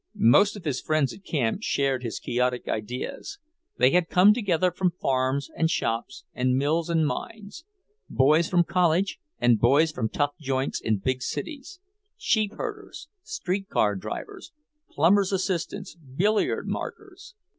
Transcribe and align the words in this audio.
Most 0.15 0.55
of 0.55 0.65
his 0.65 0.81
friends 0.81 1.13
at 1.13 1.23
camp 1.23 1.61
shared 1.61 2.01
his 2.01 2.19
Quixotic 2.19 2.67
ideas. 2.67 3.37
They 3.77 3.91
had 3.91 4.09
come 4.09 4.33
together 4.33 4.71
from 4.71 4.93
farms 4.99 5.51
and 5.55 5.69
shops 5.69 6.23
and 6.33 6.57
mills 6.57 6.89
and 6.89 7.05
mines, 7.05 7.65
boys 8.09 8.49
from 8.49 8.63
college 8.63 9.19
and 9.39 9.59
boys 9.59 9.91
from 9.91 10.09
tough 10.09 10.35
joints 10.39 10.81
in 10.81 10.97
big 10.97 11.21
cities; 11.21 11.79
sheepherders, 12.17 13.09
street 13.21 13.69
car 13.69 13.95
drivers, 13.95 14.51
plumbers' 14.89 15.31
assistants, 15.31 15.93
billiard 15.95 16.67
markers. 16.67 17.35